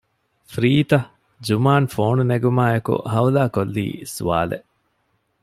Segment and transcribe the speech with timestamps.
[0.51, 0.97] ފްރީތަ؟
[1.47, 4.67] ޖުމާން ފޯނު ނެގުމާއެކު ހައުލާ ކޮށްލީ ސްވާލެއް